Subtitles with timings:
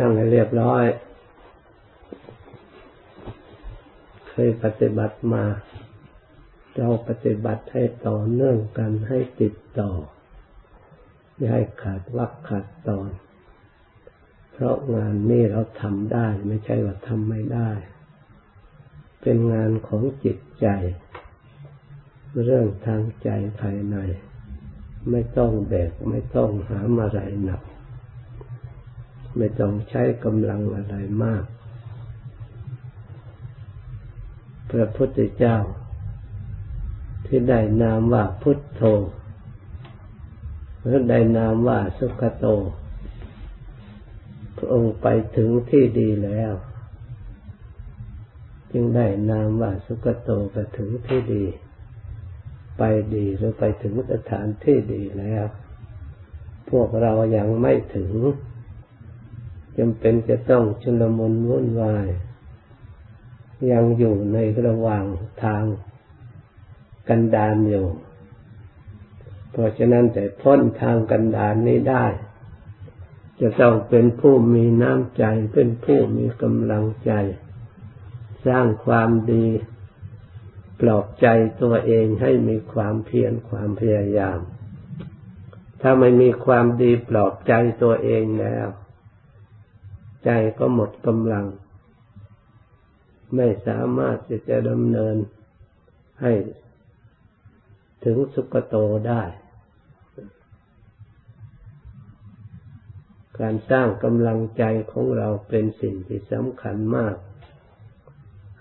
[0.00, 0.84] นั่งให้เรียบร้อย
[4.28, 5.44] เคยปฏิบัติมา
[6.76, 9.90] เราปฏิบัติให้ต่อเนื่องกันให้ติดต่อ
[11.36, 13.10] อย่าให้ขาดวักขาดตอน
[14.52, 17.70] เพราะงานนี้เราทำได้ ไม่ใช่ว่าทำไม่ได้
[19.22, 20.66] เป็นงานของจิตใจ
[22.44, 23.28] เรื่องทางใจ
[23.60, 23.96] ภายใน
[25.10, 27.62] ไม่ต้องแบก ไม่ต้องหาอะไรหนัก
[29.36, 31.44] ไม่ต้องใช้กำลังอะไรมาก
[34.70, 35.58] พระพุทธเจ้า
[37.26, 38.82] ที่ได้นามว่าพุทโธ
[40.80, 42.46] หรือได้นามว่าสุขโต
[44.56, 46.52] พระองค์ไปถึงที่ดีแล้ว
[48.72, 51.44] จึงได้นามว่าสุขโตไปถึงที่ดี
[52.78, 52.82] ไป
[53.14, 55.44] ดีหรือไปถึงสถานที่ดีแล้ว
[56.70, 58.12] พวกเรายังไม่ถึง
[59.78, 62.08] จำเป็นจะต้องชุลมุนวุ่นวาย
[63.70, 65.04] ยังอยู่ในระหว่าง
[65.42, 65.64] ทาง
[67.08, 67.86] กันดานอยู่
[69.50, 72.06] เพราะฉะนั้นแต่พ้นทางกันดานนี้ได้
[73.40, 77.12] จะต้องเป็นผู้มีน้ำใจ เป็นผู้มีกำลังใจ
[78.46, 79.46] สร้างความดี
[80.80, 81.26] ปลอบใจ
[81.62, 84.38] ตัวเองให้มีความเพียรความพยายาม
[85.80, 88.66] ถ้าไม่มีความดีปลอบใจตัวเองแล้ว
[90.24, 91.46] ใจก็หมดกำลัง
[93.36, 95.16] ไม่สามารถจะจะดำเนิน
[96.20, 96.32] ให้
[98.04, 98.76] ถึงสุคโต
[99.08, 99.22] ได้
[103.40, 107.16] การสร้างกำลังใจของเราเป็นสิ่งที่สำคัญมาก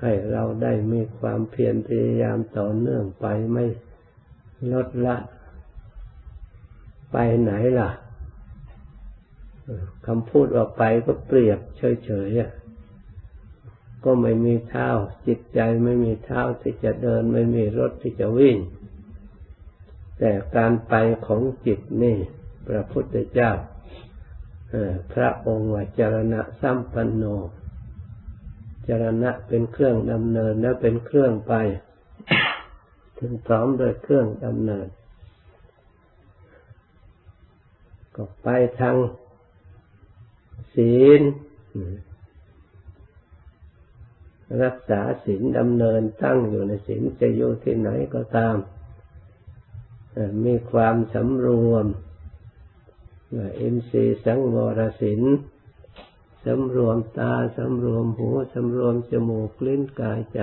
[0.02, 3.66] ให้เราได้มีความเพียรพยายามต่อเนื่องไปไม่
[4.74, 5.18] ลดละ
[7.12, 7.90] ไปไหนล่ะ
[10.08, 11.60] คำพูดออกไปก็เปรียบ
[12.06, 14.90] เฉยๆก็ไม่มีเท้า
[15.28, 18.58] จิตใจไม่มีเท้าที่จะเดิน ไม่มีรถที่จะวิ่ง
[20.18, 20.96] แต่การไป
[21.28, 22.18] ของจิตนี่
[22.68, 23.52] พระพุทธเจ้า
[25.14, 27.24] พระองค์ว่าจรณะสัมปันโน
[28.88, 31.54] จรณะเป็นเครื่องดำเนินและเป็นเครื่องไป
[33.20, 34.88] ถึงพร้อมโดยเครื่องดำเนิน
[38.16, 38.48] ก็ไป
[38.80, 38.96] ทาง
[40.76, 41.22] ศีล
[44.64, 48.56] รักษาศีลดำเนินตั้งอยู่ในศีลจะอยู่ที่ไหนก็ตาม
[50.46, 51.86] มีความสำรวม
[53.32, 55.22] เอินทรีสังวรศีล
[56.46, 60.42] สำรวมตาสำรวมหูสำรวมจมูกลิ้นกายใจ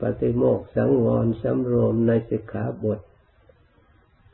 [0.00, 3.00] ปฏิโมกสังวรสำรวมในสิกขาบท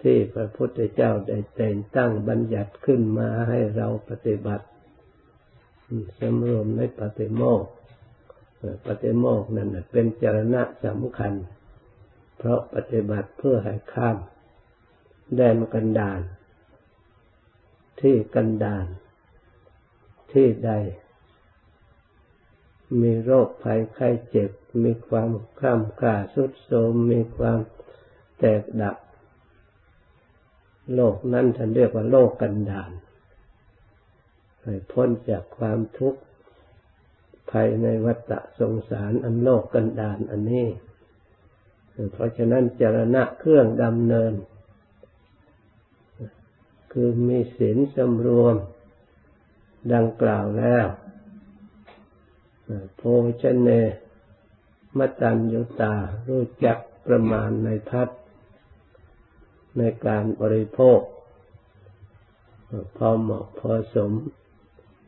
[0.02, 4.66] ที่พระพุทธเจ้าได้แต่งตั้งบัญญัติขึ้นมาให้เราปฏิบัติ
[6.18, 7.64] สำรวมในปฏิโมก
[8.86, 11.32] ปฏิโมกนั่นเป็นจรณะสำคัญ
[12.38, 14.18] เพราะปฏิบัติเพื่อให้ข้าม
[15.36, 16.20] แดนกันดาน
[18.00, 18.86] ที่กันดาน
[20.32, 20.72] ที่ใด
[23.00, 24.50] มีโรคภัยไข้เจ็บ
[24.82, 27.58] มีความคล่ำกล้าสุดโทมมีความ
[28.38, 28.96] แตกดับ
[30.94, 32.92] โลกนั้นท่านเรียกว่าโลกกันดาน
[34.62, 36.20] ให้พ้นจากความทุกข์
[37.50, 40.68] ภายในวัฏสงสารอันโลกกันดานอันนี้
[42.12, 44.32] เพราะฉะนั้นจรณะเครื่องดำเนิน
[46.92, 48.56] คือมีศีลสำรวม
[49.94, 50.86] ดังกล่าวแล้ว
[52.96, 53.02] โพ
[53.42, 53.68] ชเน
[54.98, 55.94] มตัญญุตา
[56.28, 58.08] รู้จักประมาณในพัด
[59.78, 61.00] ในการบริโภค
[62.96, 64.12] พอเหมาะพอสม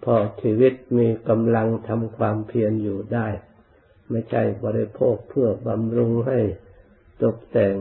[0.05, 3.29] พอชีวิตมีกำลังทำความเพียรอยู่ได้
[4.11, 6.41] ไม่ใช่บริโภคเพื่อบำรุงให้
[7.23, 7.75] ตกแต่ง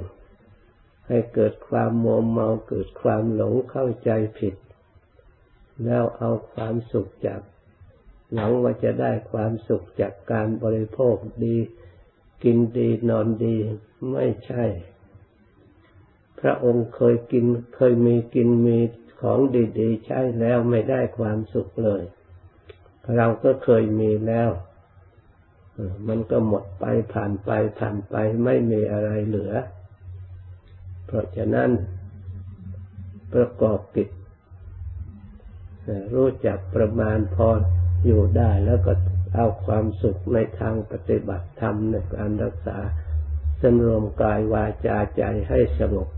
[1.08, 4.56] ให้เกิดความมัวเมาเกิดความหลงเข้าใจผิด
[5.86, 7.41] แล้วเอาความสุขจาก
[8.34, 11.16] หลังว่าจะได้ความสุขจากการบริโภค
[11.46, 11.58] ดี
[12.44, 13.56] กินดีนอนดี
[14.12, 14.66] ไม่ใช่
[16.43, 17.45] พระองค์เคยกิน
[17.75, 18.78] เคยมีกินมี
[19.22, 19.40] ของ
[19.79, 22.03] ดีๆ ใช้แล้วไม่ได้ความสุขเลย
[23.16, 24.49] เราก็เคยมีแล้ว
[26.07, 29.53] มันก็หมดไปผ่านไปผ่านไปไม่มีอะไรเหลือ
[31.05, 31.69] เพราะฉะนั้น
[33.34, 34.09] ประกอบกิจ
[36.13, 37.49] รู้จักประมาณพอ
[38.05, 38.93] อยู่ได้แล้วก็
[39.35, 42.78] เอาความสุขในทางปฏิบัติธรรมในการรักษา
[43.61, 46.09] สำรวมกายวาจาใจให้สงบ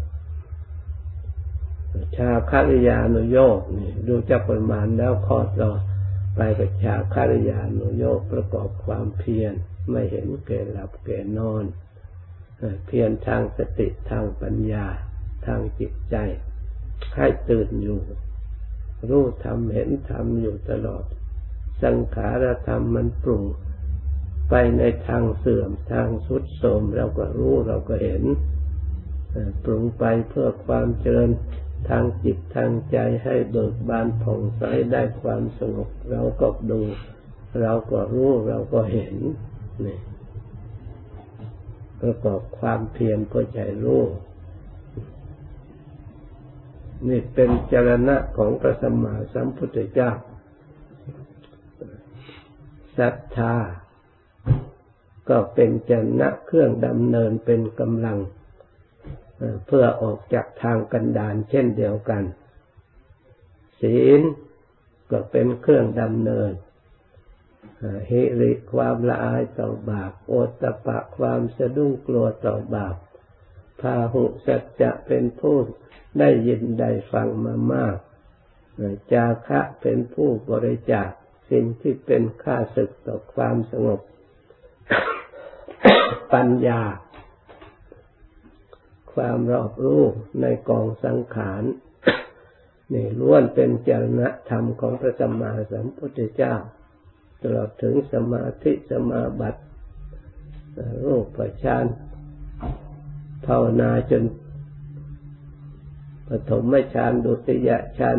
[2.18, 5.72] ชาคาริยานุโยกนี่ดูจากประมาณแล้วข้อต่อ
[6.36, 9.54] ไปกับชาคาริยานุโยกประกอบความเพียร
[9.92, 11.66] ไม่เห็นเก่หลับเก่นอน
[12.86, 14.86] เพียรทางสติทางปัญญา
[15.46, 16.16] ทางจิตใจ
[17.16, 18.00] ให้ตื่นอยู่
[19.10, 21.04] รู้ทำเห็นทำอยู่ตลอด
[21.84, 23.44] สังขารธรรมมันปรุง
[24.50, 28.24] ไปในทางเสื่อมทางสุดโทมเราก็รู้เราก็เห็น
[29.64, 31.30] ปรุงไปเพื่อความเจริญ
[31.89, 36.81] ทางจิตทางใจให้เบิกบานผ่องใสได้ความสงบเราก็ดู
[37.62, 39.16] เราก็รู้เราก็เห็น
[39.86, 39.98] นี่
[42.01, 44.04] ประกอบความเพียรก็ใจรู้
[47.10, 50.12] นี่เป็นจรณะของพระสัมมาสัมพุทธเจ้า
[52.98, 53.56] ศรัทธา
[55.30, 58.18] ก็เป็นจรณะเครื่องดำเนินเป็นกำลัง
[59.66, 62.24] เพื่อออกจากทางกันดานเช่นเดียวกัน
[63.82, 64.22] ศีล
[65.12, 66.52] ก็เป็นเครื่องดำเนิน
[68.08, 68.12] เฮ
[68.42, 72.96] ริความละอายต่อบาปโอตปะความสะดุ้งกลัวต่อบาป
[73.82, 75.58] พาหุสัจจะเป็นผู้
[76.20, 77.98] ได้ยินได้ฟังมามาก
[79.14, 81.10] จาคะเป็นผู้บริจาค
[81.52, 84.00] สิ่งที่เป็นค่าศึกต่อความสงบ
[86.34, 86.82] ปัญญา
[89.16, 90.02] ความรอบรู้
[90.42, 91.64] ในกองสังขาร
[92.94, 96.56] นี่ล้วนเป็นจรณธรรมของพระสัมมาสัมพุทธเจ้า
[97.42, 99.62] ตลอดถึงสมาธิสมาบัติ
[101.06, 101.86] รูปฌาน
[103.46, 104.24] ภาวนาจน
[106.28, 107.70] ปฐมฌานดุติย
[108.00, 108.18] ฌาน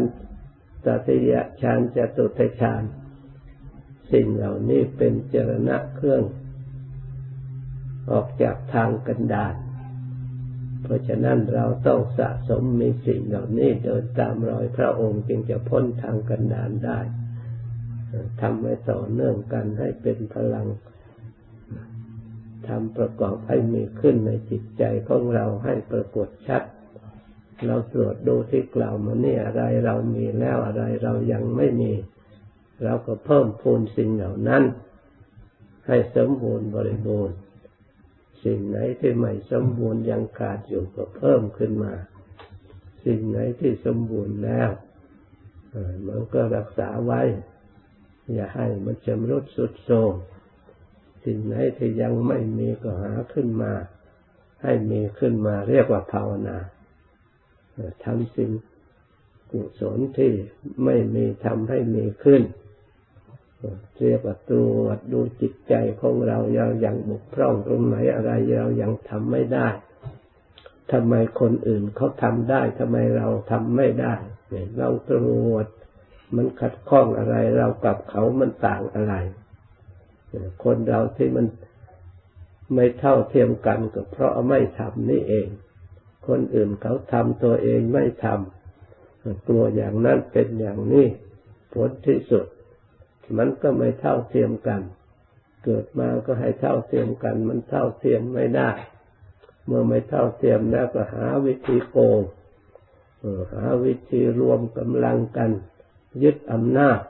[0.84, 1.32] ตติย
[1.62, 2.82] ฌานจตุตฌาน
[4.12, 6.22] สิ่งเหล่านี้เป็นเจรณะเครื่อง
[8.10, 9.54] ออกจากทางกันดาน
[10.86, 16.98] เพราะฉะนั้นเราต้องสะสมมีสิ่งเหล่านี้เดินตามรอยพระองค์จึงจะพ้นทางกันดานได้
[18.40, 20.66] ทำให้ต่อเนื่องกันให้เป็นพลัง
[22.68, 26.62] ทำประกอบให้มีขึ้นในจิตใจของเราให้ปรากฏชัด
[27.66, 31.92] เราตรวจดูที่กล่าวมาเนี่ยอะไรเรามีแล้วอะไรเรายังไม่มี
[32.84, 34.62] เราก็เพิ่มพูนสิ่งเหล่านั้น
[35.86, 37.36] ให้สมบูรณ์บริบูรณ์
[38.46, 41.92] สิ่งไหนที่ไม่สมบูรณ์ยังขาดอยู่ก็เพิ่มขึ้นมา
[43.04, 44.70] สิ่งไหนที่สมบูรณ์แล้ว
[46.06, 47.22] มันก็รักษาไว้
[48.34, 50.12] อย่าให้มันชำรุดสุดโทรม
[51.24, 53.72] สิ่งไหนที่ยังไม่มีก็หาขึ้นมา
[54.62, 56.58] ให้มีขึ้นมาเรียกว่าภาวนา
[58.04, 58.50] ทำสิ่ง
[59.50, 60.32] กุศลที่
[60.84, 62.42] ไม่มีทำให้มีขึ้น
[64.00, 69.68] เรียกว่าตรวจดูจิตใจของเราเรายังบกพร่องตรงไหนอะไรเรายังทำไม่ได้
[70.92, 74.14] ทำไมคนอื่นเขาทำได้ทำไมเราทำไม่ได้
[74.50, 75.18] เนี่ยเราตร
[75.50, 75.66] วจ
[76.36, 79.14] มันขัดข้องอะไร เรากับเขามันต่างอะไร
[80.64, 81.46] คนเราที่มัน
[82.74, 85.48] ไม่เท่าเทียมกันก็เพราะไม่ทำนี่เอง
[86.28, 91.06] คนอื่นเขาทำตัวเองไม่ทำตัวอย่างนั้นเป็นอย่างนี้
[91.72, 92.46] ผลที่สุด
[93.36, 94.82] มันก็ไม่เท่าเทียมกัน
[95.64, 98.70] เกิดมาก็ให้เท่าเทียมกัน มันเท่าเทียมไม่ได้
[99.66, 102.20] เมื่อไม่เท่าเทียมแล้วก็หาวิธีโกง
[103.54, 105.50] หาวิธีรวมกำลังกัน
[106.22, 107.00] ยึดอำนาจ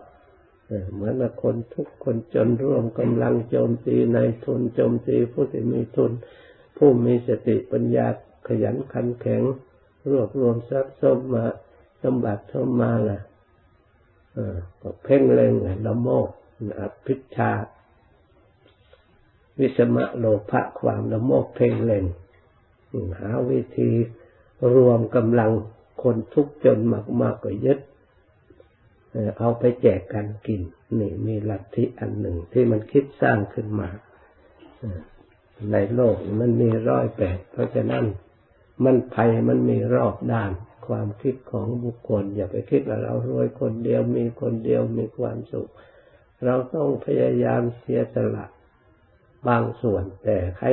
[0.93, 6.13] เหมือนคนทุกคนจนร่วมกำลังโจมตีในทุนโจมตีผู้ที่มีทุน
[6.77, 8.07] ผู้มีสติปัญญา
[8.49, 9.43] ขยันขันแข็ง
[10.11, 11.45] รวบรวมทรัพย์สมมา
[12.03, 13.21] สมบัติเข้ามาแหละ
[14.83, 15.53] ก็เพ่งเล็ง
[15.87, 16.29] ละโมก
[16.79, 17.51] อภิชา
[19.59, 22.05] วิสมะโลภะความละโมกเพ่งเล็ง
[23.21, 23.91] หาวิธี
[24.75, 25.53] รวมกำลัง
[26.03, 27.79] คนทุกจนมากๆกก็ยึด
[29.39, 30.63] เอาไปแจกกันกิน
[30.99, 33.89] นี่มีลัทธิอันหนึ่งที่มันคิดสร้างขึ้นมา
[35.73, 38.05] ในโลกมันมีร้อยแปดเพราะฉะนั้น
[38.85, 40.51] มันภัยมันมีรอบด้าน
[40.89, 45.71] ความคิดของบุคคล อย่าไปคิดว่าเรารวยคนเดียวมีคนเดียวมีความสุข
[46.45, 48.47] เราต้องพยายามเสียสละ
[49.49, 50.73] บางส่วนแต่ให้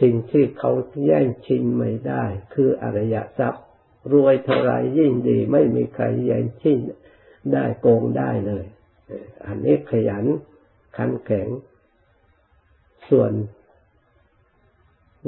[0.00, 0.72] สิ่งที่เขา
[1.06, 3.64] แย่งชิงไม่ได้ คืออริยทรัพย์
[4.12, 6.78] รวยเท่าไรยิ่งดี ไม่มีใครแย่งชิง
[7.52, 8.64] ได้โกงได้เลย
[9.46, 10.24] อันนี้ขยัน
[10.96, 11.48] ขันแข็ง
[13.08, 13.32] ส่วน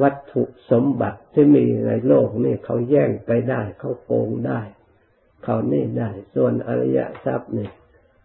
[0.02, 4.60] วัตถุสมบัติที่มีในโลกนี่เขาแย่งไปได้ เขาโกงได้
[5.44, 7.70] เขานี่ได้ ส่วนอริยทรัพย์นี่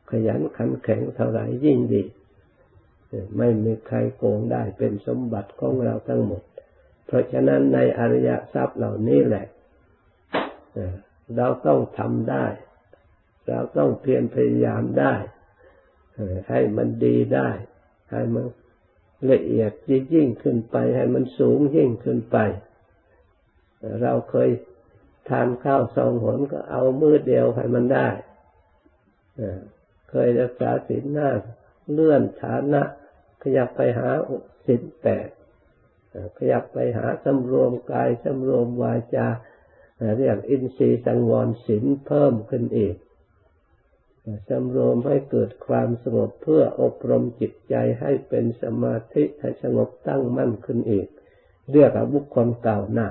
[0.09, 2.03] ขยันขันแข็งเท่าไหร่ยิ่งดี
[3.37, 6.41] ไม่มีใครโกงได้เป็นสมบัติของเราทั้งหมด
[7.05, 9.45] เพราะฉะนั้นในอริยทรัพย์เหล่านี้แหละ
[11.37, 12.45] เราต้องทำได้
[13.47, 15.13] เราต้องเพียรพยายามได้
[16.49, 17.49] ให้มันดีได้
[18.11, 18.45] ให้มัน
[19.29, 19.71] ละเอียด
[20.13, 22.37] ยิ่งขึ้นไป ให้มันสูงยิ่งขึ้นไป
[24.01, 24.49] เราเคย
[25.29, 28.07] ทานข้าวสองหนก็เอามือเดียวให้มันได้
[30.09, 31.29] เคยรักษาศีลหน้า
[31.91, 32.81] เลื่อนฐานะ
[33.41, 34.09] ขยับไปหา
[34.65, 35.27] ศีลแปด
[36.37, 39.27] ขยับไปหาสำรวมกายสำรวมวาจา
[40.17, 42.95] เรียกอินทรีย์สังวรศีลเพิ่มขึ้นอีก
[44.49, 51.07] สำรวมให้เกิดความสงบเพื่ออบรมจิตใจให้เป็นสมาธิให้สงบตั้งมั่นขึ้นอีก
[51.71, 53.09] เรียกว่าบุคคลเก่าหน้า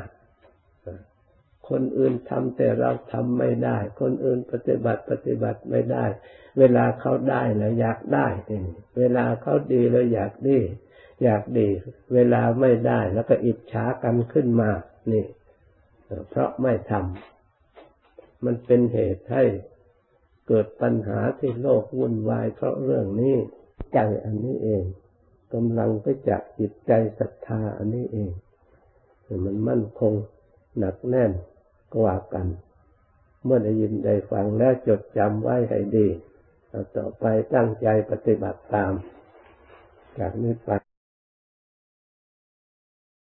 [1.68, 6.04] คนอื่นทำแต่เราทำไม่ได้ คนอื่นปฏิบัติปฏิบัติไม่ได้
[6.58, 8.26] เวลาเขาได้แล้วอยากได้
[8.98, 10.58] เวลาเขาดีแล้วอยากดี
[11.24, 11.68] อยากดี
[12.14, 14.70] เวลาไม่ได้แล้วก็อิจฉากันขึ้นมา
[15.12, 15.24] นี่
[16.30, 19.44] เพราะไม่ทำมันเป็นเหตุให้
[20.52, 23.36] เกิดปัญหาที่โลกวุ่นวายเพราะเรื่องนี้
[23.94, 24.82] ใจอันนี้เอง
[25.54, 28.30] กำลังไปจากจิตใจศรัทธาอันนี้เอง
[29.44, 30.12] มันมั่นคง
[30.78, 31.32] หนักแน่น
[31.96, 32.46] กว่ากัน
[33.44, 36.06] เมื่อได้ยินได้ฟังแล้วจดจำไว้ให้ดี
[36.96, 38.92] ต่อไปตั้งใจปฏิบัติตาม
[40.18, 40.79] จากนี้ไป